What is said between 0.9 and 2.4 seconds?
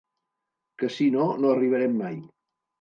si no, no arribarem mai.